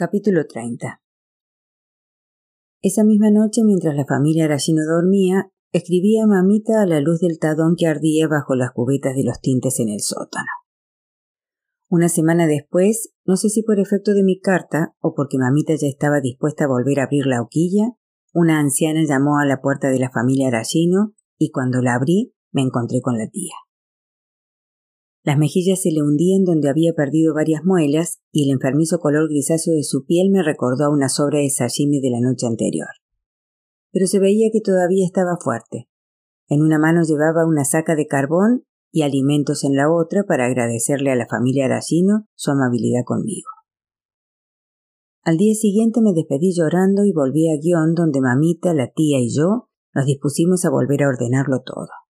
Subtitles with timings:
[0.00, 1.02] Capítulo 30
[2.82, 7.40] Esa misma noche, mientras la familia Arashino dormía, escribía a mamita a la luz del
[7.40, 10.46] tadón que ardía bajo las cubetas de los tintes en el sótano.
[11.88, 15.88] Una semana después, no sé si por efecto de mi carta o porque mamita ya
[15.88, 17.96] estaba dispuesta a volver a abrir la hoquilla,
[18.32, 22.62] una anciana llamó a la puerta de la familia Arashino y cuando la abrí me
[22.62, 23.54] encontré con la tía.
[25.28, 29.74] Las mejillas se le hundían donde había perdido varias muelas y el enfermizo color grisáceo
[29.74, 32.88] de su piel me recordó a una sobra de sashimi de la noche anterior.
[33.92, 35.86] Pero se veía que todavía estaba fuerte.
[36.48, 41.10] En una mano llevaba una saca de carbón y alimentos en la otra para agradecerle
[41.10, 43.50] a la familia Arashino su amabilidad conmigo.
[45.24, 49.28] Al día siguiente me despedí llorando y volví a Guión donde mamita, la tía y
[49.36, 52.07] yo nos dispusimos a volver a ordenarlo todo.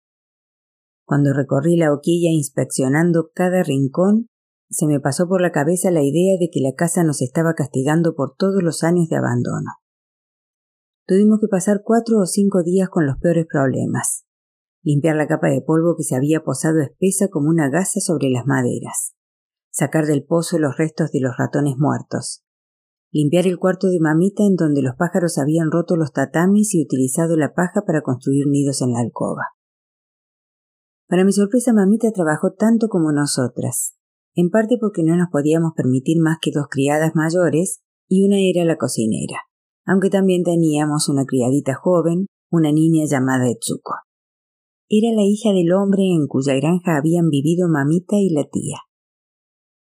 [1.09, 4.29] Cuando recorrí la hoquilla inspeccionando cada rincón,
[4.69, 8.15] se me pasó por la cabeza la idea de que la casa nos estaba castigando
[8.15, 9.71] por todos los años de abandono.
[11.07, 14.27] Tuvimos que pasar cuatro o cinco días con los peores problemas.
[14.83, 18.45] Limpiar la capa de polvo que se había posado espesa como una gasa sobre las
[18.45, 19.15] maderas.
[19.71, 22.45] Sacar del pozo los restos de los ratones muertos.
[23.13, 27.39] Limpiar el cuarto de mamita en donde los pájaros habían roto los tatamis y utilizado
[27.39, 29.45] la paja para construir nidos en la alcoba.
[31.09, 33.97] Para mi sorpresa, mamita trabajó tanto como nosotras,
[34.35, 38.67] en parte porque no nos podíamos permitir más que dos criadas mayores y una era
[38.67, 39.39] la cocinera,
[39.87, 43.95] aunque también teníamos una criadita joven, una niña llamada Etsuko.
[44.91, 48.77] Era la hija del hombre en cuya granja habían vivido mamita y la tía.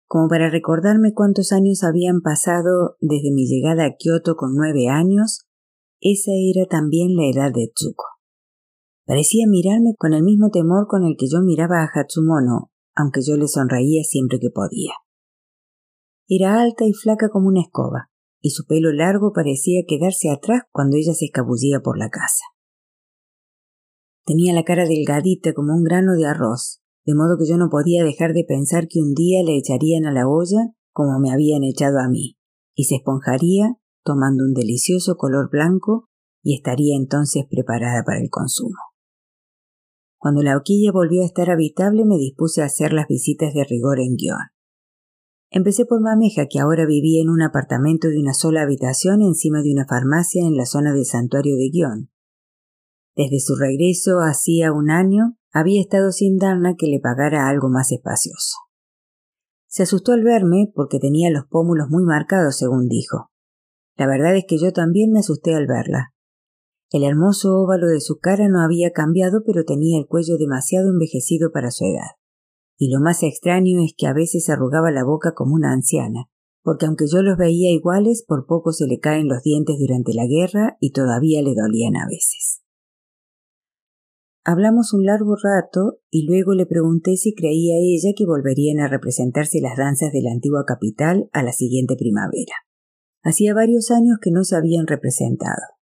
[0.06, 5.42] Como para recordarme cuántos años habían pasado desde mi llegada a Kioto con nueve años,
[6.00, 8.17] esa era también la edad de Etsuko.
[9.08, 13.38] Parecía mirarme con el mismo temor con el que yo miraba a Hatsumono, aunque yo
[13.38, 14.92] le sonreía siempre que podía.
[16.28, 18.10] Era alta y flaca como una escoba,
[18.42, 22.44] y su pelo largo parecía quedarse atrás cuando ella se escabullía por la casa.
[24.26, 28.04] Tenía la cara delgadita como un grano de arroz, de modo que yo no podía
[28.04, 32.00] dejar de pensar que un día le echarían a la olla como me habían echado
[32.00, 32.38] a mí,
[32.76, 36.10] y se esponjaría, tomando un delicioso color blanco,
[36.44, 38.76] y estaría entonces preparada para el consumo.
[40.18, 44.00] Cuando la hoquilla volvió a estar habitable me dispuse a hacer las visitas de rigor
[44.00, 44.58] en guion.
[45.50, 49.72] Empecé por Mameja, que ahora vivía en un apartamento de una sola habitación encima de
[49.72, 52.10] una farmacia en la zona del santuario de Guión.
[53.16, 57.92] Desde su regreso hacía un año había estado sin Darna que le pagara algo más
[57.92, 58.58] espacioso.
[59.68, 63.32] Se asustó al verme porque tenía los pómulos muy marcados, según dijo.
[63.96, 66.14] La verdad es que yo también me asusté al verla.
[66.90, 71.52] El hermoso óvalo de su cara no había cambiado, pero tenía el cuello demasiado envejecido
[71.52, 72.16] para su edad.
[72.78, 76.30] Y lo más extraño es que a veces arrugaba la boca como una anciana,
[76.64, 80.28] porque aunque yo los veía iguales, por poco se le caen los dientes durante la
[80.28, 82.62] guerra y todavía le dolían a veces.
[84.46, 89.60] Hablamos un largo rato y luego le pregunté si creía ella que volverían a representarse
[89.60, 92.54] las danzas de la antigua capital a la siguiente primavera.
[93.24, 95.77] Hacía varios años que no se habían representado.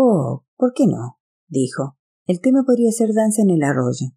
[0.00, 1.18] Oh, ¿por qué no?
[1.48, 1.98] dijo.
[2.24, 4.14] El tema podría ser danza en el arroyo.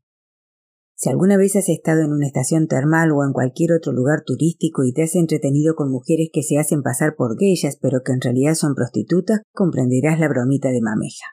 [0.94, 4.84] Si alguna vez has estado en una estación termal o en cualquier otro lugar turístico
[4.84, 8.22] y te has entretenido con mujeres que se hacen pasar por geishas pero que en
[8.22, 11.26] realidad son prostitutas, comprenderás la bromita de mameja.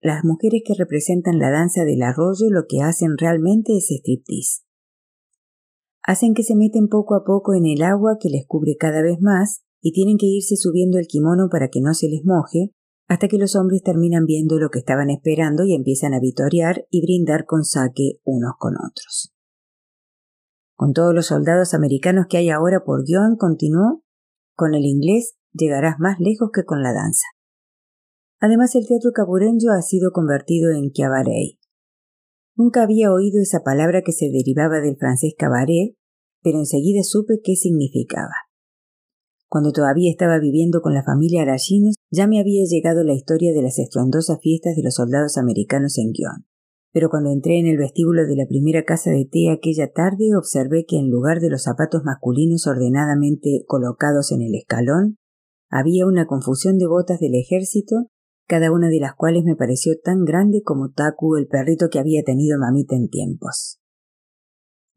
[0.00, 4.62] Las mujeres que representan la danza del arroyo lo que hacen realmente es striptease.
[6.04, 9.18] Hacen que se meten poco a poco en el agua que les cubre cada vez
[9.20, 12.74] más y tienen que irse subiendo el kimono para que no se les moje,
[13.10, 17.02] hasta que los hombres terminan viendo lo que estaban esperando y empiezan a vitorear y
[17.02, 19.34] brindar con saque unos con otros.
[20.76, 24.04] Con todos los soldados americanos que hay ahora por guion, continuó,
[24.54, 27.26] con el inglés llegarás más lejos que con la danza.
[28.38, 31.58] Además, el teatro caburenjo ha sido convertido en cabaret.
[32.54, 35.96] Nunca había oído esa palabra que se derivaba del francés cabaret,
[36.44, 38.49] pero enseguida supe qué significaba.
[39.50, 43.62] Cuando todavía estaba viviendo con la familia Arashino, ya me había llegado la historia de
[43.62, 46.46] las estruendosas fiestas de los soldados americanos en Guión.
[46.92, 50.84] Pero cuando entré en el vestíbulo de la primera casa de té aquella tarde, observé
[50.86, 55.16] que en lugar de los zapatos masculinos ordenadamente colocados en el escalón,
[55.68, 58.06] había una confusión de botas del ejército,
[58.46, 62.22] cada una de las cuales me pareció tan grande como Taku, el perrito que había
[62.22, 63.79] tenido mamita en tiempos.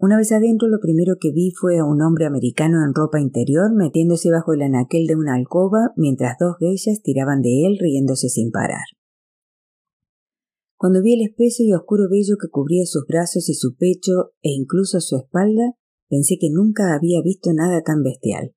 [0.04, 3.74] Una vez adentro lo primero que vi fue a un hombre americano en ropa interior
[3.74, 8.52] metiéndose bajo el anaquel de una alcoba mientras dos geishas tiraban de él riéndose sin
[8.52, 8.84] parar.
[10.76, 14.52] Cuando vi el espeso y oscuro vello que cubría sus brazos y su pecho e
[14.52, 15.72] incluso su espalda,
[16.10, 18.52] pensé que nunca había visto nada tan bestial.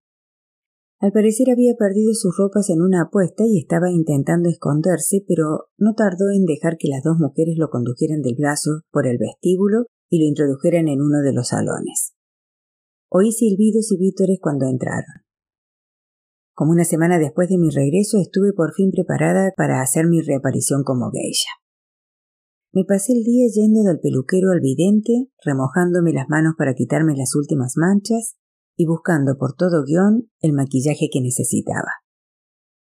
[0.98, 5.94] Al parecer había perdido sus ropas en una apuesta y estaba intentando esconderse, pero no
[5.94, 10.20] tardó en dejar que las dos mujeres lo condujeran del brazo por el vestíbulo y
[10.20, 12.14] lo introdujeran en uno de los salones.
[13.08, 15.25] Oí silbidos y vítores cuando entraron.
[16.55, 20.85] Como una semana después de mi regreso estuve por fin preparada para hacer mi reaparición
[20.85, 21.50] como geisha.
[22.73, 27.35] Me pasé el día yendo del peluquero al vidente, remojándome las manos para quitarme las
[27.35, 28.37] últimas manchas
[28.76, 32.05] y buscando por todo guion el maquillaje que necesitaba.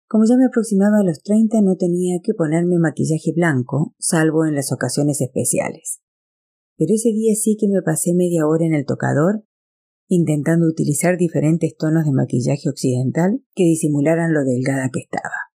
[0.07, 4.55] Como ya me aproximaba a los treinta no tenía que ponerme maquillaje blanco, salvo en
[4.55, 6.01] las ocasiones especiales.
[6.81, 9.45] Pero ese día sí que me pasé media hora en el tocador
[10.07, 15.53] intentando utilizar diferentes tonos de maquillaje occidental que disimularan lo delgada que estaba.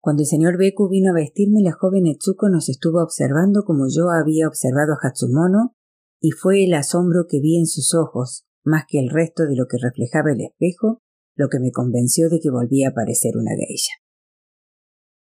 [0.00, 4.10] Cuando el señor Beku vino a vestirme, la joven Etsuko nos estuvo observando como yo
[4.10, 5.76] había observado a Hatsumono,
[6.20, 9.66] y fue el asombro que vi en sus ojos, más que el resto de lo
[9.68, 11.02] que reflejaba el espejo,
[11.36, 14.03] lo que me convenció de que volvía a parecer una geisha.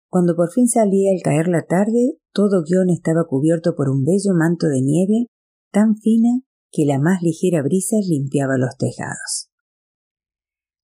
[0.08, 4.35] Cuando por fin salí al caer la tarde, todo guion estaba cubierto por un bello
[4.35, 5.26] manto de nieve
[5.73, 9.50] tan fina que la más ligera brisa limpiaba los tejados.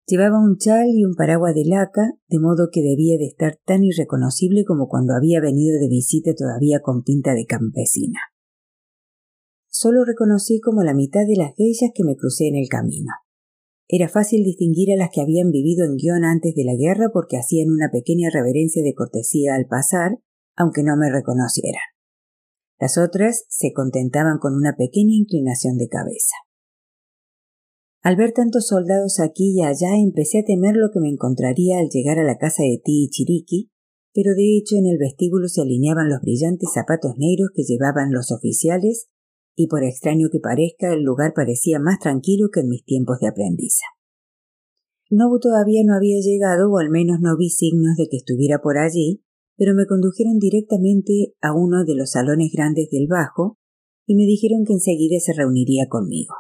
[0.07, 3.85] Llevaba un chal y un paraguas de laca, de modo que debía de estar tan
[3.85, 8.19] irreconocible como cuando había venido de visita todavía con pinta de campesina.
[9.69, 13.13] Solo reconocí como la mitad de las geishas que me crucé en el camino.
[13.89, 17.37] Era fácil distinguir a las que habían vivido en Guión antes de la guerra porque
[17.37, 20.19] hacían una pequeña reverencia de cortesía al pasar,
[20.57, 21.83] aunque no me reconocieran.
[22.79, 26.35] Las otras se contentaban con una pequeña inclinación de cabeza.
[28.03, 31.89] Al ver tantos soldados aquí y allá empecé a temer lo que me encontraría al
[31.89, 33.71] llegar a la casa de Ti y Chiriki,
[34.13, 38.33] pero de hecho en el vestíbulo se alineaban los brillantes zapatos negros que llevaban los
[38.33, 39.09] oficiales
[39.55, 43.29] y por extraño que parezca el lugar parecía más tranquilo que en mis tiempos de
[43.29, 43.85] aprendiza.
[45.11, 48.79] Nobu todavía no había llegado o al menos no vi signos de que estuviera por
[48.79, 49.23] allí,
[49.57, 53.59] pero me condujeron directamente a uno de los salones grandes del bajo
[54.07, 56.35] y me dijeron que enseguida se reuniría conmigo.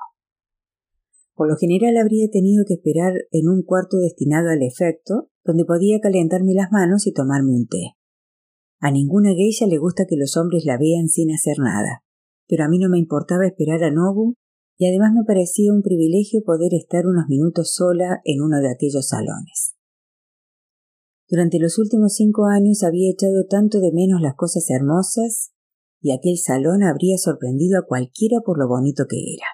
[1.34, 6.00] Por lo general habría tenido que esperar en un cuarto destinado al efecto, donde podía
[6.00, 7.96] calentarme las manos y tomarme un té.
[8.80, 12.04] A ninguna geisha le gusta que los hombres la vean sin hacer nada,
[12.52, 14.34] pero a mí no me importaba esperar a Nobu
[14.76, 19.08] y además me parecía un privilegio poder estar unos minutos sola en uno de aquellos
[19.08, 19.74] salones.
[21.30, 25.54] Durante los últimos cinco años había echado tanto de menos las cosas hermosas
[26.02, 29.46] y aquel salón habría sorprendido a cualquiera por lo bonito que era.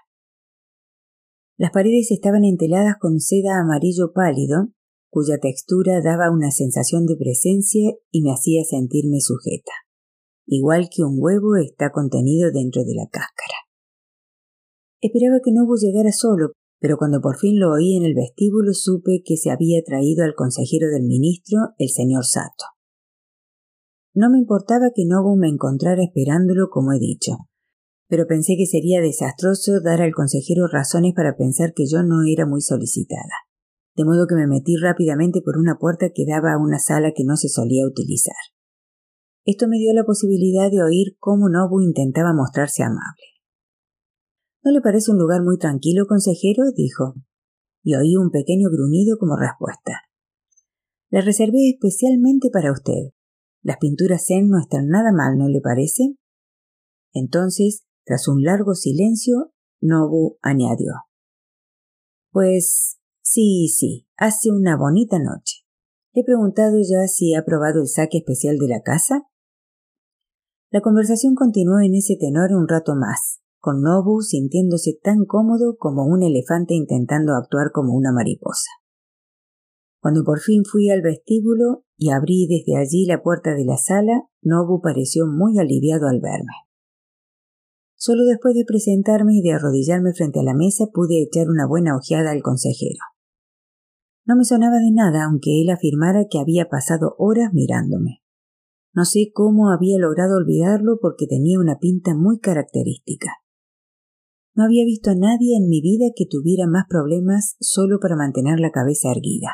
[1.56, 4.72] Las paredes estaban enteladas con seda amarillo pálido,
[5.08, 9.70] cuya textura daba una sensación de presencia y me hacía sentirme sujeta,
[10.48, 13.68] igual que un huevo está contenido dentro de la cáscara.
[15.00, 19.22] Esperaba que Nobu llegara solo, pero cuando por fin lo oí en el vestíbulo supe
[19.24, 22.64] que se había traído al consejero del ministro, el señor Sato.
[24.14, 27.36] No me importaba que Nobu me encontrara esperándolo como he dicho,
[28.08, 32.46] pero pensé que sería desastroso dar al consejero razones para pensar que yo no era
[32.46, 33.46] muy solicitada,
[33.96, 37.24] de modo que me metí rápidamente por una puerta que daba a una sala que
[37.24, 38.34] no se solía utilizar.
[39.50, 43.40] Esto me dio la posibilidad de oír cómo Nobu intentaba mostrarse amable.
[44.62, 46.64] ¿No le parece un lugar muy tranquilo, consejero?
[46.76, 47.14] dijo,
[47.82, 50.02] y oí un pequeño gruñido como respuesta.
[51.08, 53.14] Le reservé especialmente para usted.
[53.62, 56.18] Las pinturas Zen no están nada mal, ¿no le parece?
[57.14, 60.92] Entonces, tras un largo silencio, Nobu añadió.
[62.32, 65.64] Pues sí, sí, hace una bonita noche.
[66.12, 69.22] ¿Le he preguntado ya si ha probado el saque especial de la casa?
[70.70, 76.04] La conversación continuó en ese tenor un rato más, con Nobu sintiéndose tan cómodo como
[76.04, 78.70] un elefante intentando actuar como una mariposa.
[80.00, 84.28] Cuando por fin fui al vestíbulo y abrí desde allí la puerta de la sala,
[84.42, 86.52] Nobu pareció muy aliviado al verme.
[87.96, 91.96] Solo después de presentarme y de arrodillarme frente a la mesa pude echar una buena
[91.96, 93.00] ojeada al consejero.
[94.26, 98.17] No me sonaba de nada, aunque él afirmara que había pasado horas mirándome.
[98.98, 103.30] No sé cómo había logrado olvidarlo porque tenía una pinta muy característica.
[104.56, 108.58] No había visto a nadie en mi vida que tuviera más problemas solo para mantener
[108.58, 109.50] la cabeza erguida.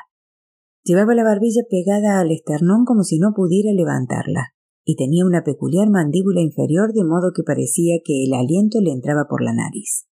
[0.82, 5.90] Llevaba la barbilla pegada al esternón como si no pudiera levantarla, y tenía una peculiar
[5.90, 10.06] mandíbula inferior de modo que parecía que el aliento le entraba por la nariz.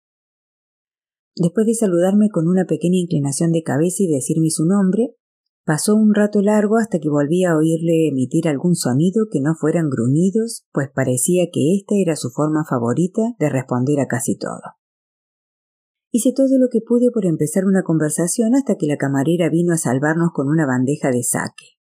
[1.38, 5.16] Después de saludarme con una pequeña inclinación de cabeza y decirme su nombre,
[5.72, 9.90] pasó un rato largo hasta que volví a oírle emitir algún sonido que no fueran
[9.90, 14.60] gruñidos, pues parecía que esta era su forma favorita de responder a casi todo.
[16.12, 19.78] Hice todo lo que pude por empezar una conversación hasta que la camarera vino a
[19.78, 21.80] salvarnos con una bandeja de saque.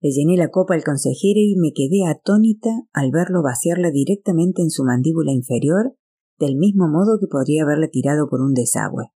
[0.00, 4.70] Le llené la copa al consejero y me quedé atónita al verlo vaciarla directamente en
[4.70, 5.94] su mandíbula inferior,
[6.38, 9.12] del mismo modo que podría haberla tirado por un desagüe.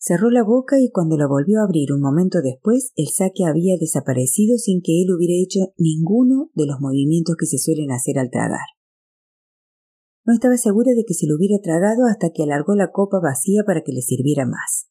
[0.00, 3.76] Cerró la boca y cuando la volvió a abrir un momento después, el saque había
[3.78, 8.30] desaparecido sin que él hubiera hecho ninguno de los movimientos que se suelen hacer al
[8.30, 8.66] tragar.
[10.24, 13.64] No estaba segura de que se lo hubiera tragado hasta que alargó la copa vacía
[13.66, 14.88] para que le sirviera más.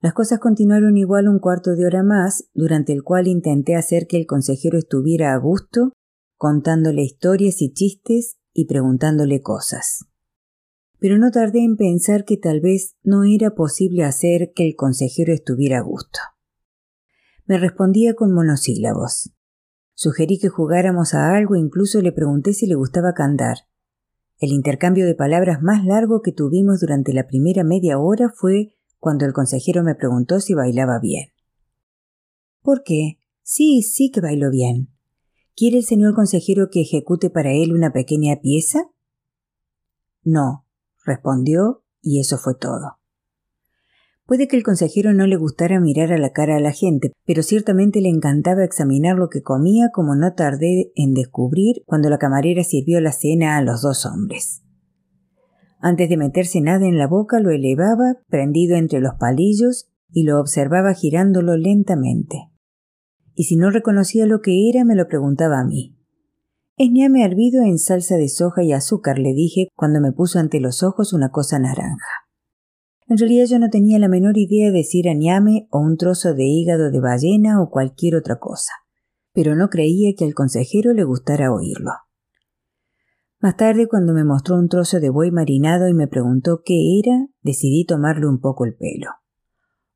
[0.00, 4.16] Las cosas continuaron igual un cuarto de hora más, durante el cual intenté hacer que
[4.16, 5.92] el consejero estuviera a gusto,
[6.38, 10.06] contándole historias y chistes y preguntándole cosas.
[10.98, 15.32] Pero no tardé en pensar que tal vez no era posible hacer que el consejero
[15.32, 16.18] estuviera a gusto.
[17.44, 19.30] Me respondía con monosílabos.
[19.94, 23.58] Sugerí que jugáramos a algo e incluso le pregunté si le gustaba cantar.
[24.38, 29.24] El intercambio de palabras más largo que tuvimos durante la primera media hora fue cuando
[29.24, 31.30] el consejero me preguntó si bailaba bien.
[32.60, 33.18] ¿Por qué?
[33.42, 34.90] Sí, sí que bailo bien.
[35.54, 38.90] ¿Quiere el señor consejero que ejecute para él una pequeña pieza?
[40.22, 40.65] No,
[41.06, 42.98] respondió, y eso fue todo.
[44.26, 47.44] Puede que el consejero no le gustara mirar a la cara a la gente, pero
[47.44, 52.64] ciertamente le encantaba examinar lo que comía como no tardé en descubrir cuando la camarera
[52.64, 54.62] sirvió la cena a los dos hombres.
[55.78, 60.40] Antes de meterse nada en la boca lo elevaba, prendido entre los palillos, y lo
[60.40, 62.50] observaba girándolo lentamente.
[63.34, 65.95] Y si no reconocía lo que era, me lo preguntaba a mí.
[66.78, 70.60] Es ñame hervido en salsa de soja y azúcar, le dije cuando me puso ante
[70.60, 72.28] los ojos una cosa naranja.
[73.08, 76.34] En realidad yo no tenía la menor idea de si era ñame o un trozo
[76.34, 78.72] de hígado de ballena o cualquier otra cosa,
[79.32, 81.92] pero no creía que al consejero le gustara oírlo.
[83.40, 87.26] Más tarde, cuando me mostró un trozo de buey marinado y me preguntó qué era,
[87.40, 89.12] decidí tomarle un poco el pelo.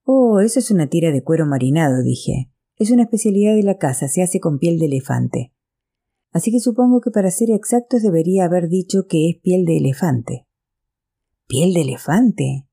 [0.05, 2.51] Oh, eso es una tira de cuero marinado, dije.
[2.77, 5.53] Es una especialidad de la casa, se hace con piel de elefante.
[6.33, 10.47] Así que supongo que para ser exactos debería haber dicho que es piel de elefante.
[11.47, 12.69] ¿Piel de elefante?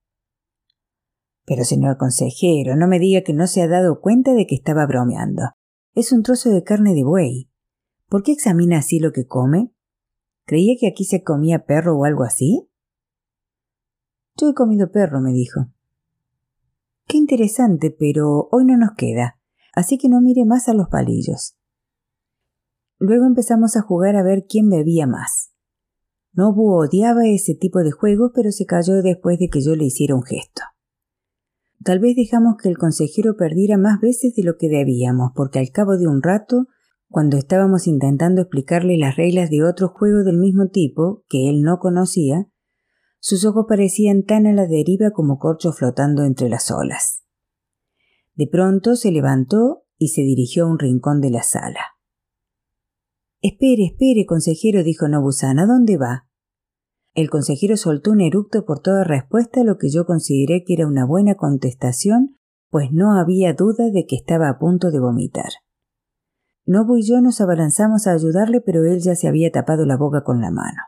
[1.46, 4.86] Pero señor consejero, no me diga que no se ha dado cuenta de que estaba
[4.86, 5.44] bromeando.
[5.94, 7.50] Es un trozo de carne de buey.
[8.08, 9.74] ¿Por qué examina así lo que come?
[10.46, 12.70] ¿Creía que aquí se comía perro o algo así?
[14.36, 15.72] Yo he comido perro, me dijo.
[17.08, 19.40] Qué interesante, pero hoy no nos queda,
[19.74, 21.58] así que no mire más a los palillos.
[23.00, 25.52] Luego empezamos a jugar a ver quién bebía más.
[26.34, 30.16] Nobu odiaba ese tipo de juegos, pero se cayó después de que yo le hiciera
[30.16, 30.62] un gesto.
[31.84, 35.72] Tal vez dejamos que el consejero perdiera más veces de lo que debíamos, porque al
[35.72, 36.68] cabo de un rato
[37.10, 41.80] cuando estábamos intentando explicarle las reglas de otro juego del mismo tipo, que él no
[41.80, 42.50] conocía,
[43.20, 47.24] sus ojos parecían tan a la deriva como corchos flotando entre las olas.
[48.36, 51.80] De pronto se levantó y se dirigió a un rincón de la sala.
[53.42, 56.28] Espere, espere, consejero, dijo Nobusan, ¿a dónde va?
[57.14, 61.06] El consejero soltó un eructo por toda respuesta, lo que yo consideré que era una
[61.06, 62.38] buena contestación,
[62.70, 65.50] pues no había duda de que estaba a punto de vomitar.
[66.66, 70.24] Nobu y yo nos abalanzamos a ayudarle, pero él ya se había tapado la boca
[70.24, 70.82] con la mano.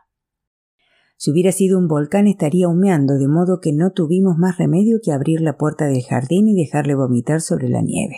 [1.16, 5.12] Si hubiera sido un volcán estaría humeando, de modo que no tuvimos más remedio que
[5.12, 8.16] abrir la puerta del jardín y dejarle vomitar sobre la nieve.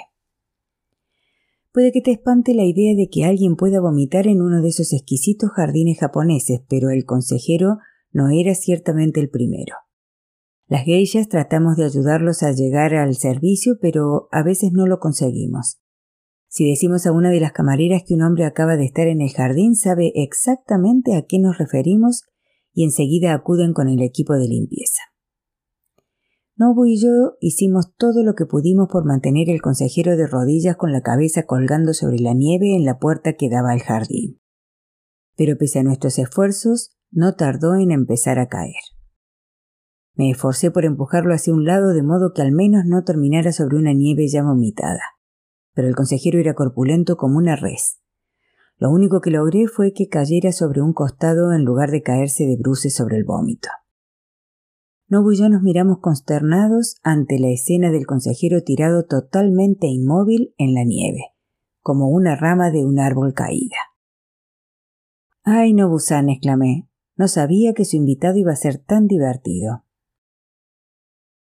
[1.72, 4.92] Puede que te espante la idea de que alguien pueda vomitar en uno de esos
[4.92, 7.78] exquisitos jardines japoneses, pero el consejero
[8.10, 9.74] no era ciertamente el primero.
[10.66, 15.78] Las geishas tratamos de ayudarlos a llegar al servicio, pero a veces no lo conseguimos.
[16.46, 19.30] Si decimos a una de las camareras que un hombre acaba de estar en el
[19.30, 22.24] jardín, sabe exactamente a qué nos referimos
[22.74, 25.11] y enseguida acuden con el equipo de limpieza.
[26.62, 30.92] Nobu y yo hicimos todo lo que pudimos por mantener el consejero de rodillas con
[30.92, 34.40] la cabeza colgando sobre la nieve en la puerta que daba al jardín.
[35.36, 38.74] Pero pese a nuestros esfuerzos, no tardó en empezar a caer.
[40.14, 43.76] Me esforcé por empujarlo hacia un lado de modo que al menos no terminara sobre
[43.76, 45.00] una nieve ya vomitada
[45.74, 48.00] pero el consejero era corpulento como una res.
[48.76, 52.56] Lo único que logré fue que cayera sobre un costado en lugar de caerse de
[52.56, 53.68] bruces sobre el vómito.
[55.12, 60.72] Nobu y yo nos miramos consternados ante la escena del consejero tirado totalmente inmóvil en
[60.72, 61.34] la nieve,
[61.82, 63.76] como una rama de un árbol caída.
[65.44, 66.88] Ay, Nobu-san, exclamé.
[67.14, 69.84] No sabía que su invitado iba a ser tan divertido.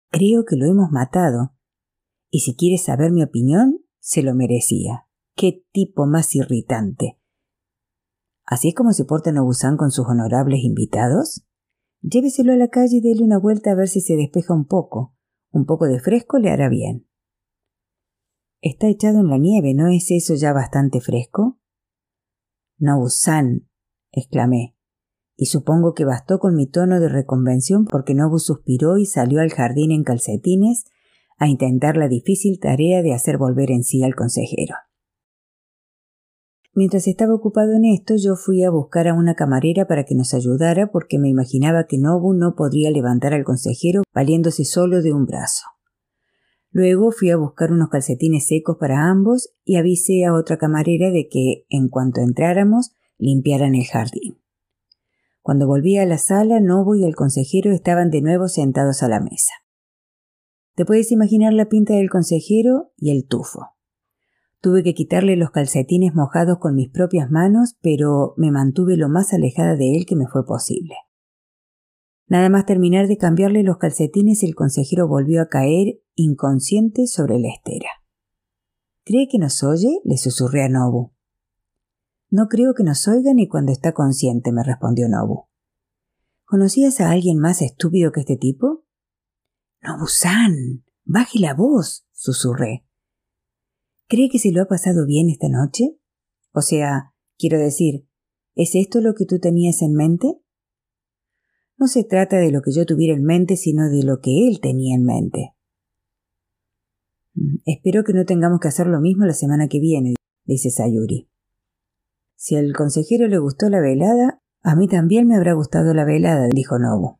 [0.09, 1.53] Creo que lo hemos matado.
[2.29, 5.05] Y si quieres saber mi opinión, se lo merecía.
[5.35, 7.19] Qué tipo más irritante.
[8.45, 11.43] ¿Así es como se porta Nobusan con sus honorables invitados?
[12.01, 15.15] Lléveselo a la calle y déle una vuelta a ver si se despeja un poco.
[15.51, 17.07] Un poco de fresco le hará bien.
[18.61, 21.59] Está echado en la nieve, ¿no es eso ya bastante fresco?
[22.77, 23.67] No, San,
[24.11, 24.75] exclamé,
[25.41, 29.51] y supongo que bastó con mi tono de reconvención porque Nobu suspiró y salió al
[29.51, 30.83] jardín en calcetines
[31.37, 34.75] a intentar la difícil tarea de hacer volver en sí al consejero.
[36.79, 40.33] Mientras estaba ocupado en esto, yo fui a buscar a una camarera para que nos
[40.33, 45.25] ayudara porque me imaginaba que Nobu no podría levantar al consejero valiéndose solo de un
[45.25, 45.65] brazo.
[46.71, 51.27] Luego fui a buscar unos calcetines secos para ambos y avisé a otra camarera de
[51.27, 54.39] que, en cuanto entráramos, limpiaran el jardín.
[55.41, 59.19] Cuando volví a la sala, Nobu y el consejero estaban de nuevo sentados a la
[59.19, 59.51] mesa.
[60.75, 63.65] Te puedes imaginar la pinta del consejero y el tufo.
[64.61, 69.33] Tuve que quitarle los calcetines mojados con mis propias manos, pero me mantuve lo más
[69.33, 70.95] alejada de él que me fue posible.
[72.27, 77.49] Nada más terminar de cambiarle los calcetines, el consejero volvió a caer inconsciente sobre la
[77.49, 77.89] estera.
[79.05, 80.01] ¿Cree que nos oye?
[80.03, 81.13] le susurré a Nobu.
[82.29, 85.47] No creo que nos oiga ni cuando está consciente, me respondió Nobu.
[86.45, 88.83] ¿Conocías a alguien más estúpido que este tipo?
[89.81, 92.88] Nobu-san, baje la voz, susurré.
[94.09, 95.95] ¿Cree que se lo ha pasado bien esta noche?
[96.51, 98.07] O sea, quiero decir,
[98.55, 100.41] ¿es esto lo que tú tenías en mente?
[101.77, 104.61] No se trata de lo que yo tuviera en mente, sino de lo que él
[104.61, 105.53] tenía en mente.
[107.35, 111.29] Mm, espero que no tengamos que hacer lo mismo la semana que viene, dice Sayuri.
[112.35, 116.47] Si al consejero le gustó la velada, a mí también me habrá gustado la velada,
[116.51, 117.19] dijo Nobu.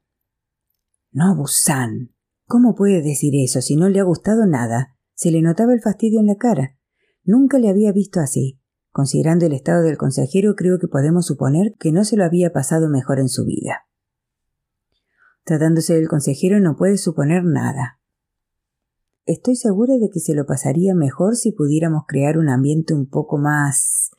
[1.12, 2.16] Nobu-san.
[2.48, 4.98] ¿Cómo puede decir eso si no le ha gustado nada?
[5.14, 6.79] Se le notaba el fastidio en la cara.
[7.30, 8.60] Nunca le había visto así.
[8.90, 12.90] Considerando el estado del consejero, creo que podemos suponer que no se lo había pasado
[12.90, 13.86] mejor en su vida.
[15.44, 18.00] Tratándose del consejero no puede suponer nada.
[19.28, 23.38] Estoy segura de que se lo pasaría mejor si pudiéramos crear un ambiente un poco
[23.38, 24.10] más.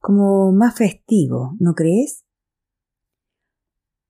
[0.00, 2.26] como más festivo, ¿no crees?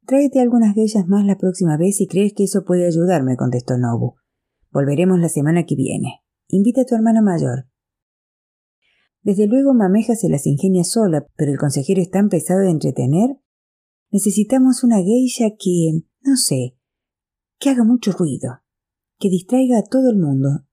[0.06, 3.78] Tráete algunas de ellas más la próxima vez si crees que eso puede ayudarme, contestó
[3.78, 4.16] Nobu.
[4.72, 6.24] Volveremos la semana que viene.
[6.48, 7.68] Invita a tu hermana mayor.
[9.22, 13.38] Desde luego Mameja se las ingenia sola, pero el consejero es tan pesado de entretener.
[14.10, 16.76] Necesitamos una geisha que, no sé,
[17.58, 18.60] que haga mucho ruido,
[19.18, 20.64] que distraiga a todo el mundo.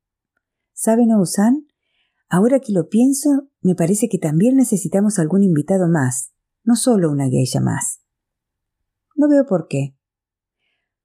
[0.74, 1.68] ¿Saben, Ousan?
[2.30, 6.32] Ahora que lo pienso, me parece que también necesitamos algún invitado más,
[6.64, 8.02] no solo una geisha más.
[9.16, 9.96] No veo por qué.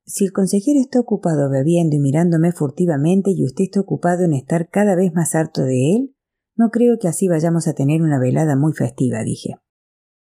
[0.05, 4.69] Si el consejero está ocupado bebiendo y mirándome furtivamente y usted está ocupado en estar
[4.69, 6.17] cada vez más harto de él,
[6.61, 9.55] no creo que así vayamos a tener una velada muy festiva, dije.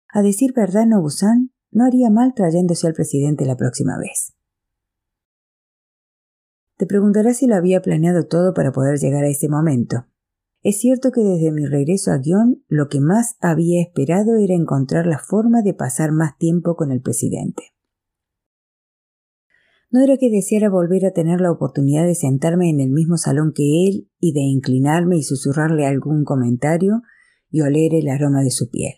[0.09, 4.33] A decir verdad, Nobusan no haría mal trayéndose al presidente la próxima vez.
[6.75, 10.05] Te preguntarás si lo había planeado todo para poder llegar a ese momento.
[10.63, 15.07] Es cierto que desde mi regreso a Guión lo que más había esperado era encontrar
[15.07, 17.63] la forma de pasar más tiempo con el presidente.
[19.89, 23.53] No era que deseara volver a tener la oportunidad de sentarme en el mismo salón
[23.55, 27.01] que él y de inclinarme y susurrarle algún comentario
[27.49, 28.93] y oler el aroma de su piel.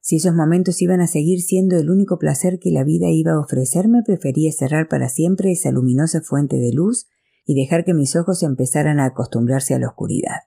[0.00, 3.40] Si esos momentos iban a seguir siendo el único placer que la vida iba a
[3.40, 7.06] ofrecerme, prefería cerrar para siempre esa luminosa fuente de luz
[7.44, 10.42] y dejar que mis ojos empezaran a acostumbrarse a la oscuridad.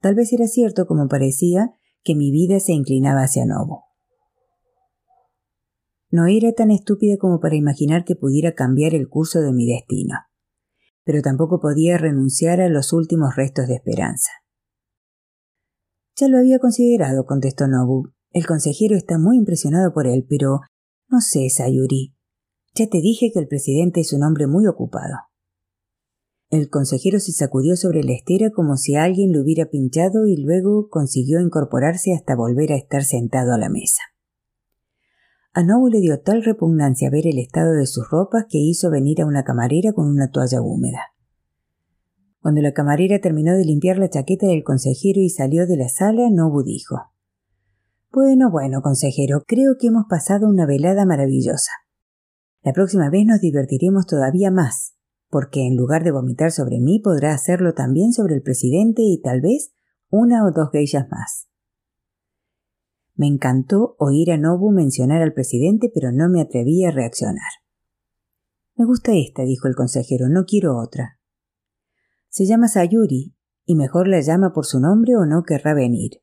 [0.00, 1.72] Tal vez era cierto, como parecía,
[2.04, 3.84] que mi vida se inclinaba hacia Novo.
[6.16, 10.14] No era tan estúpida como para imaginar que pudiera cambiar el curso de mi destino,
[11.04, 14.30] pero tampoco podía renunciar a los últimos restos de esperanza.
[16.18, 18.14] Ya lo había considerado, contestó Nobu.
[18.30, 20.60] El consejero está muy impresionado por él, pero
[21.10, 22.16] no sé, Sayuri.
[22.74, 25.16] Ya te dije que el presidente es un hombre muy ocupado.
[26.48, 30.88] El consejero se sacudió sobre la estera como si alguien lo hubiera pinchado y luego
[30.88, 34.00] consiguió incorporarse hasta volver a estar sentado a la mesa.
[35.56, 39.22] A Nobu le dio tal repugnancia ver el estado de sus ropas que hizo venir
[39.22, 41.00] a una camarera con una toalla húmeda.
[42.42, 46.28] Cuando la camarera terminó de limpiar la chaqueta del consejero y salió de la sala,
[46.30, 46.96] Nobu dijo
[48.12, 51.70] Bueno, bueno, consejero, creo que hemos pasado una velada maravillosa.
[52.62, 54.94] La próxima vez nos divertiremos todavía más,
[55.30, 59.40] porque en lugar de vomitar sobre mí podrá hacerlo también sobre el presidente y tal
[59.40, 59.72] vez
[60.10, 61.48] una o dos geishas más.
[63.16, 67.50] Me encantó oír a Nobu mencionar al presidente, pero no me atreví a reaccionar.
[68.76, 71.18] Me gusta esta, dijo el consejero, no quiero otra.
[72.28, 76.20] Se llama Sayuri, y mejor la llama por su nombre o no querrá venir.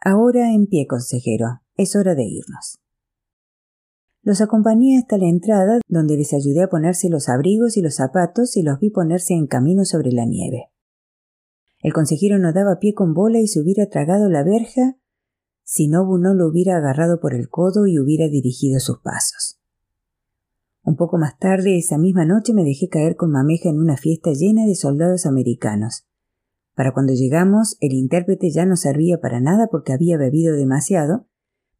[0.00, 2.80] Ahora en pie, consejero, es hora de irnos.
[4.22, 8.56] Los acompañé hasta la entrada, donde les ayudé a ponerse los abrigos y los zapatos
[8.56, 10.72] y los vi ponerse en camino sobre la nieve.
[11.78, 14.96] El consejero no daba pie con bola y se hubiera tragado la verja
[15.68, 19.58] si Nobu no lo hubiera agarrado por el codo y hubiera dirigido sus pasos.
[20.84, 24.30] Un poco más tarde, esa misma noche, me dejé caer con Mameja en una fiesta
[24.30, 26.06] llena de soldados americanos.
[26.76, 31.26] Para cuando llegamos, el intérprete ya no servía para nada porque había bebido demasiado,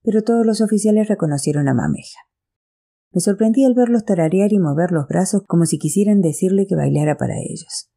[0.03, 2.19] pero todos los oficiales reconocieron a Mameja.
[3.13, 7.17] Me sorprendí al verlos tararear y mover los brazos como si quisieran decirle que bailara
[7.17, 7.89] para ellos.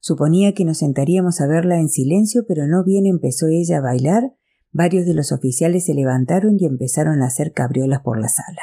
[0.00, 4.37] Suponía que nos sentaríamos a verla en silencio, pero no bien empezó ella a bailar,
[4.72, 8.62] varios de los oficiales se levantaron y empezaron a hacer cabriolas por la sala.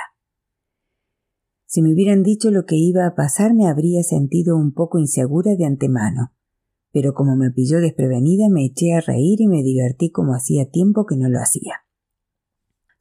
[1.66, 5.56] Si me hubieran dicho lo que iba a pasar me habría sentido un poco insegura
[5.56, 6.32] de antemano,
[6.92, 11.06] pero como me pilló desprevenida me eché a reír y me divertí como hacía tiempo
[11.06, 11.82] que no lo hacía.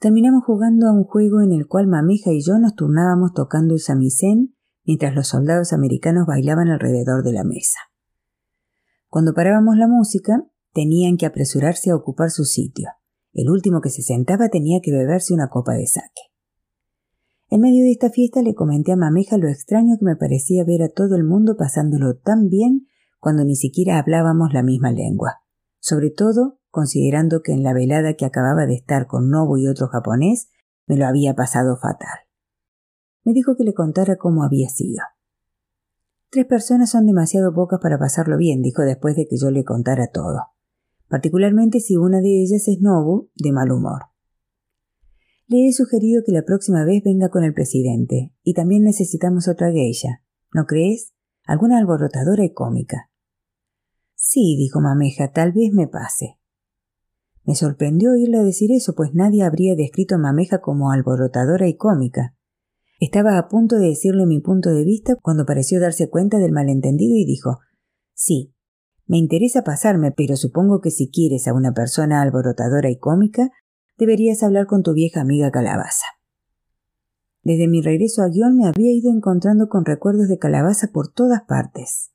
[0.01, 3.81] Terminamos jugando a un juego en el cual Mameja y yo nos turnábamos tocando el
[3.81, 7.79] samisen mientras los soldados americanos bailaban alrededor de la mesa.
[9.09, 12.91] Cuando parábamos la música, tenían que apresurarse a ocupar su sitio.
[13.33, 16.35] El último que se sentaba tenía que beberse una copa de saque.
[17.49, 20.83] En medio de esta fiesta le comenté a Mameja lo extraño que me parecía ver
[20.83, 22.89] a todo el mundo pasándolo tan bien
[23.21, 25.43] cuando ni siquiera hablábamos la misma lengua,
[25.79, 29.87] sobre todo considerando que en la velada que acababa de estar con Nobu y otro
[29.87, 30.49] japonés
[30.87, 32.19] me lo había pasado fatal.
[33.23, 35.03] Me dijo que le contara cómo había sido.
[36.31, 40.09] Tres personas son demasiado pocas para pasarlo bien, dijo después de que yo le contara
[40.13, 40.41] todo,
[41.09, 44.03] particularmente si una de ellas es Nobu, de mal humor.
[45.47, 49.71] Le he sugerido que la próxima vez venga con el presidente, y también necesitamos otra
[49.71, 51.13] geisha, ¿no crees?
[51.45, 53.11] Alguna alborotadora y cómica.
[54.15, 56.39] Sí, dijo Mameja, tal vez me pase.
[57.45, 62.35] Me sorprendió oírle decir eso, pues nadie habría descrito a Mameja como alborotadora y cómica.
[63.01, 67.15] Estaba a punto de decirle mi punto de vista cuando pareció darse cuenta del malentendido
[67.15, 67.59] y dijo
[68.15, 68.54] Sí,
[69.07, 73.51] me interesa pasarme, pero supongo que si quieres a una persona alborotadora y cómica,
[73.99, 76.07] deberías hablar con tu vieja amiga Calabaza.
[77.43, 81.43] Desde mi regreso a Guión me había ido encontrando con recuerdos de Calabaza por todas
[81.47, 82.11] partes.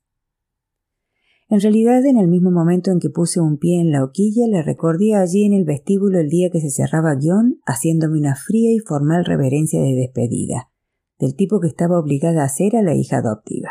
[1.48, 4.62] En realidad, en el mismo momento en que puse un pie en la hoquilla, le
[4.62, 8.78] recordé allí en el vestíbulo el día que se cerraba guion, haciéndome una fría y
[8.78, 10.70] formal reverencia de despedida,
[11.18, 13.70] del tipo que estaba obligada a hacer a la hija adoptiva.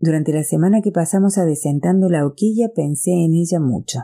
[0.00, 3.98] Durante la semana que pasamos adesentando la hoquilla pensé en ella mucho.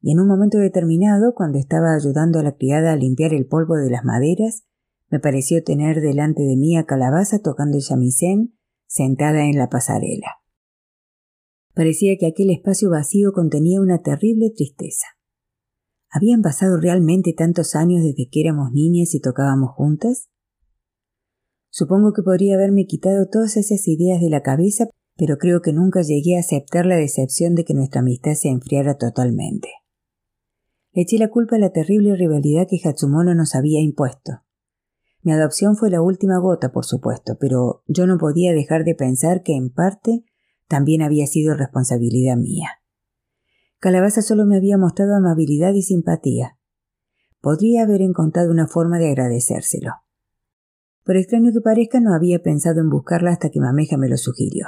[0.00, 3.76] Y en un momento determinado, cuando estaba ayudando a la criada a limpiar el polvo
[3.76, 4.64] de las maderas,
[5.10, 8.56] me pareció tener delante de mí a Calabaza tocando el chamisén,
[8.86, 10.38] sentada en la pasarela.
[11.74, 15.06] Parecía que aquel espacio vacío contenía una terrible tristeza.
[16.08, 20.30] ¿Habían pasado realmente tantos años desde que éramos niñas y tocábamos juntas?
[21.68, 24.88] Supongo que podría haberme quitado todas esas ideas de la cabeza,
[25.20, 28.96] pero creo que nunca llegué a aceptar la decepción de que nuestra amistad se enfriara
[28.96, 29.68] totalmente.
[30.92, 34.40] Eché la culpa a la terrible rivalidad que Hatsumono nos había impuesto.
[35.20, 39.42] Mi adopción fue la última gota, por supuesto, pero yo no podía dejar de pensar
[39.42, 40.24] que en parte
[40.68, 42.70] también había sido responsabilidad mía.
[43.78, 46.56] Calabaza solo me había mostrado amabilidad y simpatía.
[47.42, 49.92] Podría haber encontrado una forma de agradecérselo.
[51.04, 54.64] Por extraño que parezca, no había pensado en buscarla hasta que Mameja me lo sugirió.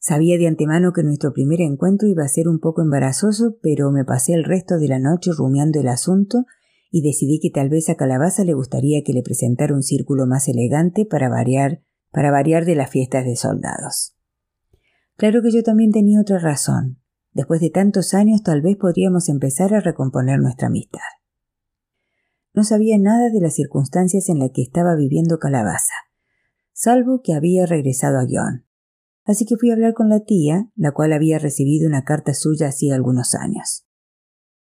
[0.00, 4.04] Sabía de antemano que nuestro primer encuentro iba a ser un poco embarazoso, pero me
[4.04, 6.44] pasé el resto de la noche rumiando el asunto
[6.90, 10.48] y decidí que tal vez a Calabaza le gustaría que le presentara un círculo más
[10.48, 14.14] elegante para variar, para variar de las fiestas de soldados.
[15.16, 17.00] Claro que yo también tenía otra razón.
[17.32, 21.00] Después de tantos años tal vez podríamos empezar a recomponer nuestra amistad.
[22.54, 25.94] No sabía nada de las circunstancias en las que estaba viviendo Calabaza,
[26.72, 28.67] salvo que había regresado a Guión.
[29.28, 32.68] Así que fui a hablar con la tía, la cual había recibido una carta suya
[32.68, 33.84] hacía algunos años.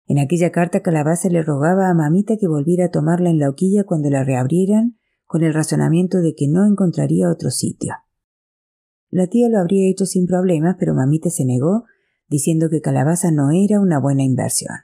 [0.06, 3.82] En aquella carta Calabaza le rogaba a mamita que volviera a tomarla en la hoquilla
[3.82, 7.94] cuando la reabrieran, con el razonamiento de que no encontraría otro sitio.
[9.10, 11.86] La tía lo habría hecho sin problemas, pero mamita se negó,
[12.28, 14.76] diciendo que calabaza no era una buena inversión.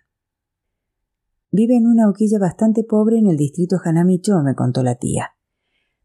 [1.52, 5.36] Vive en una hoquilla bastante pobre en el distrito Hanamicho, me contó la tía.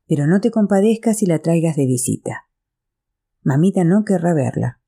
[0.07, 2.43] Pero no te compadezcas si la traigas de visita.
[3.43, 4.81] Mamita no querrá verla.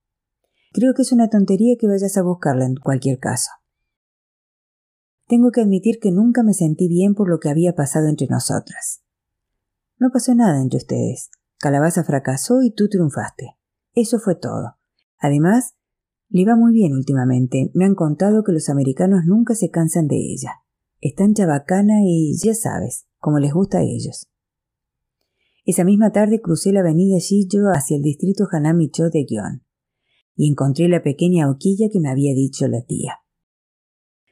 [0.71, 3.51] Creo que es una tontería que vayas a buscarla en cualquier caso.
[5.27, 9.03] Tengo que admitir que nunca me sentí bien por lo que había pasado entre nosotras.
[9.97, 11.31] No pasó nada entre ustedes.
[11.57, 13.57] Calabaza fracasó y tú triunfaste.
[13.93, 14.77] Eso fue todo.
[15.17, 15.75] Además,
[16.29, 17.71] le va muy bien últimamente.
[17.73, 20.51] Me han contado que los americanos nunca se cansan de ella.
[21.01, 24.27] Es tan chabacana y, ya sabes, como les gusta a ellos.
[25.65, 29.65] Esa misma tarde crucé la avenida Shijo hacia el distrito Hanamicho de Gion
[30.35, 33.13] y encontré la pequeña hoquilla que me había dicho la tía.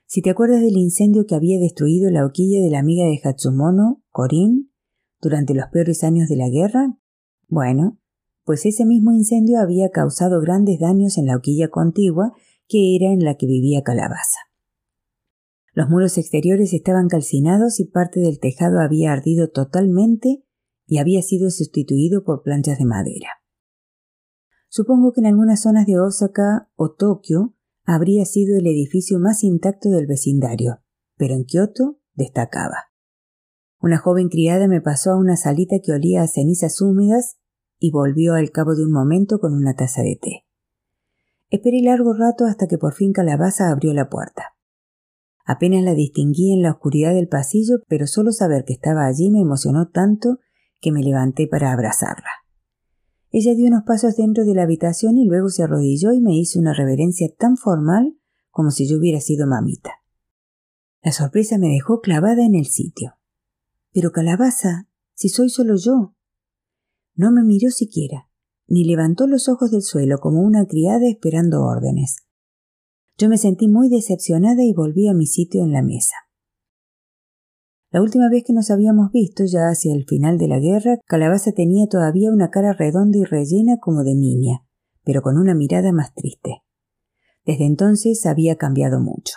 [0.06, 4.04] Si te acuerdas del incendio que había destruido la hoquilla de la amiga de Hatsumono,
[4.12, 4.68] Corinne,
[5.20, 7.00] durante los peores años de la guerra,
[7.48, 8.00] bueno,
[8.44, 12.34] pues ese mismo incendio había causado grandes daños en la hoquilla contigua
[12.68, 14.40] que era en la que vivía Calabaza.
[15.74, 20.43] Los muros exteriores estaban calcinados y parte del tejado había ardido totalmente
[20.86, 23.30] y había sido sustituido por planchas de madera.
[24.68, 29.90] Supongo que en algunas zonas de Osaka o Tokio habría sido el edificio más intacto
[29.90, 30.82] del vecindario,
[31.16, 32.78] pero en Kioto destacaba.
[33.80, 37.38] Una joven criada me pasó a una salita que olía a cenizas húmedas
[37.80, 40.46] y volvió al cabo de un momento con una taza de té.
[41.50, 44.54] Esperé largo rato hasta que por fin Calabaza abrió la puerta.
[45.46, 49.42] Apenas la distinguí en la oscuridad del pasillo, pero solo saber que estaba allí me
[49.42, 50.40] emocionó tanto
[50.84, 52.30] que me levanté para abrazarla.
[53.32, 56.60] Ella dio unos pasos dentro de la habitación y luego se arrodilló y me hizo
[56.60, 58.20] una reverencia tan formal
[58.52, 59.92] como si yo hubiera sido mamita.
[61.02, 63.16] La sorpresa me dejó clavada en el sitio.
[63.92, 66.16] Pero calabaza, si soy solo yo.
[67.16, 68.30] No me miró siquiera,
[68.68, 72.18] ni levantó los ojos del suelo como una criada esperando órdenes.
[73.18, 76.16] Yo me sentí muy decepcionada y volví a mi sitio en la mesa.
[77.94, 81.52] La última vez que nos habíamos visto, ya hacia el final de la guerra, Calabaza
[81.52, 84.66] tenía todavía una cara redonda y rellena como de niña,
[85.04, 86.64] pero con una mirada más triste.
[87.46, 89.36] Desde entonces había cambiado mucho.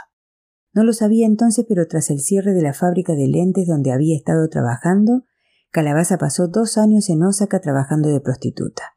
[0.73, 4.17] No lo sabía entonces, pero tras el cierre de la fábrica de lentes donde había
[4.17, 5.25] estado trabajando,
[5.71, 8.97] Calabaza pasó dos años en Osaka trabajando de prostituta.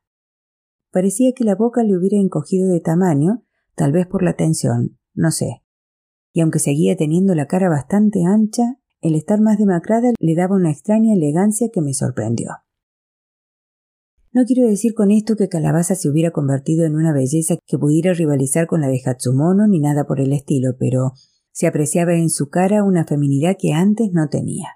[0.89, 3.43] Parecía que la boca le hubiera encogido de tamaño,
[3.75, 5.65] tal vez por la tensión, no sé.
[6.31, 10.71] Y aunque seguía teniendo la cara bastante ancha, el estar más demacrada le daba una
[10.71, 12.49] extraña elegancia que me sorprendió.
[14.31, 18.13] No quiero decir con esto que Calabaza se hubiera convertido en una belleza que pudiera
[18.13, 21.13] rivalizar con la de Hatsumono ni nada por el estilo, pero
[21.51, 24.67] se apreciaba en su cara una feminidad que antes no tenía.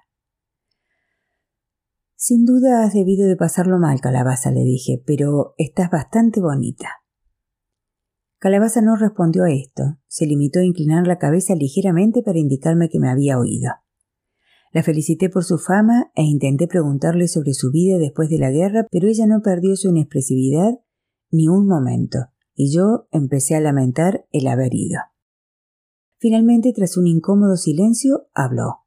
[2.16, 6.88] Sin duda has debido de pasarlo mal, Calabaza, le dije, pero estás bastante bonita.
[8.38, 12.98] Calabaza no respondió a esto, se limitó a inclinar la cabeza ligeramente para indicarme que
[12.98, 13.70] me había oído.
[14.74, 18.88] La felicité por su fama e intenté preguntarle sobre su vida después de la guerra,
[18.90, 20.80] pero ella no perdió su inexpresividad
[21.30, 22.18] ni un momento,
[22.56, 24.98] y yo empecé a lamentar el haber ido.
[26.18, 28.80] Finalmente, tras un incómodo silencio, habló.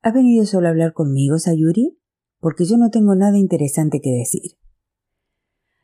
[0.00, 1.98] ¿Has venido solo a hablar conmigo, Sayuri?
[2.40, 4.52] Porque yo no tengo nada interesante que decir.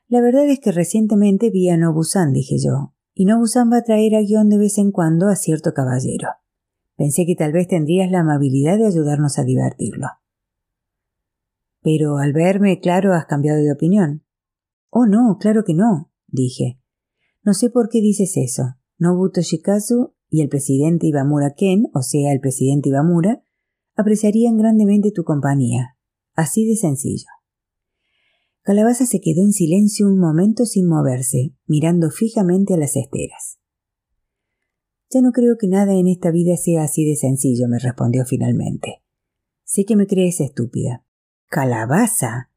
[0.09, 4.15] La verdad es que recientemente vi a Nobusan, dije yo, y Nobusan va a traer
[4.15, 6.29] a guion de vez en cuando a cierto caballero.
[7.01, 10.07] Pensé que tal vez tendrías la amabilidad de ayudarnos a divertirlo.
[11.81, 14.23] Pero al verme, claro, has cambiado de opinión.
[14.91, 16.79] Oh, no, claro que no, dije.
[17.43, 18.75] No sé por qué dices eso.
[18.99, 23.43] Nobuto Shikazu y el presidente Ibamura Ken, o sea, el presidente Ibamura,
[23.97, 25.97] apreciarían grandemente tu compañía.
[26.35, 27.29] Así de sencillo.
[28.61, 33.60] Calabaza se quedó en silencio un momento sin moverse, mirando fijamente a las esteras.
[35.13, 39.03] Ya no creo que nada en esta vida sea así de sencillo, me respondió finalmente.
[39.65, 41.05] Sé que me crees estúpida.
[41.49, 42.51] Calabaza.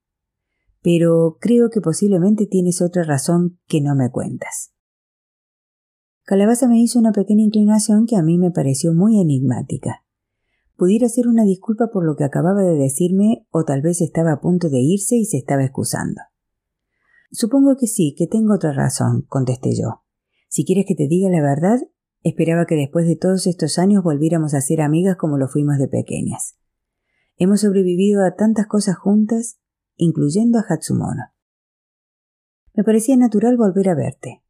[0.84, 4.72] Pero creo que posiblemente tienes otra razón que no me cuentas.
[6.26, 10.06] Calabaza me hizo una pequeña inclinación que a mí me pareció muy enigmática.
[10.78, 14.42] Pudiera ser una disculpa por lo que acababa de decirme o tal vez estaba a
[14.42, 16.22] punto de irse y se estaba excusando.
[17.32, 20.04] Supongo que sí, que tengo otra razón, contesté yo.
[20.50, 21.80] Si quieres que te diga la verdad,
[22.24, 25.90] Esperaba que después de todos estos años volviéramos a ser amigas como lo fuimos de
[25.90, 26.56] pequeñas.
[27.38, 29.60] Hemos sobrevivido a tantas cosas juntas,
[29.98, 31.24] incluyendo a Hatsumono.
[32.74, 34.42] Me parecía natural volver a verte.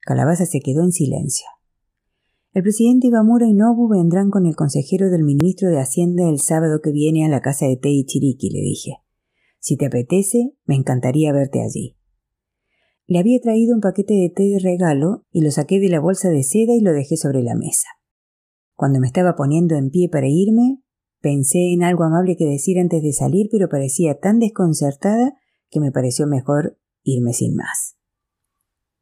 [0.00, 1.46] Calabaza se quedó en silencio.
[2.52, 6.80] El presidente Ibamura y Nobu vendrán con el consejero del ministro de Hacienda el sábado
[6.80, 8.98] que viene a la casa de Tei Chiriki, le dije.
[9.58, 11.96] Si te apetece, me encantaría verte allí.
[13.06, 16.30] Le había traído un paquete de té de regalo y lo saqué de la bolsa
[16.30, 17.88] de seda y lo dejé sobre la mesa.
[18.74, 20.82] Cuando me estaba poniendo en pie para irme,
[21.20, 25.34] pensé en algo amable que decir antes de salir, pero parecía tan desconcertada
[25.70, 27.96] que me pareció mejor irme sin más.